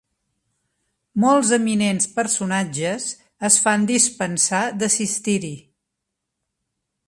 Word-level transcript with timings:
Molts 1.25 1.51
eminents 1.57 2.09
personatges 2.15 3.07
es 3.51 3.61
fan 3.67 3.87
dispensar 3.95 4.65
d'assistir-hi. 4.81 5.55